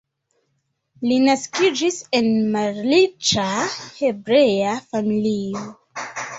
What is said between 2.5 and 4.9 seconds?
malriĉa hebrea